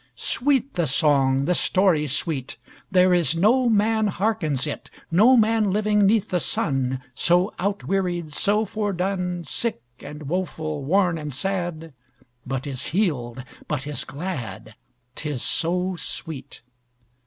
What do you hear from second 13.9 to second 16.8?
glad, 'Tis so sweet.